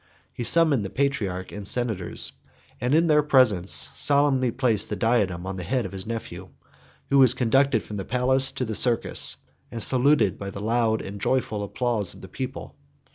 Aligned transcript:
He 0.33 0.43
summoned 0.43 0.83
the 0.83 0.89
patriarch 0.89 1.51
and 1.51 1.67
senators; 1.67 2.31
and 2.79 2.95
in 2.95 3.05
their 3.05 3.21
presence 3.21 3.89
solemnly 3.93 4.49
placed 4.49 4.89
the 4.89 4.95
diadem 4.95 5.45
on 5.45 5.57
the 5.57 5.63
head 5.63 5.85
of 5.85 5.91
his 5.91 6.07
nephew, 6.07 6.49
who 7.11 7.19
was 7.19 7.35
conducted 7.35 7.83
from 7.83 7.97
the 7.97 8.03
palace 8.05 8.51
to 8.53 8.65
the 8.65 8.73
circus, 8.73 9.37
and 9.69 9.79
saluted 9.83 10.39
by 10.39 10.49
the 10.49 10.59
loud 10.59 11.03
and 11.03 11.21
joyful 11.21 11.61
applause 11.61 12.15
of 12.15 12.21
the 12.21 12.27
people. 12.27 12.75